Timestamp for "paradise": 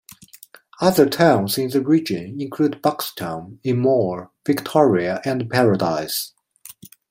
5.47-6.33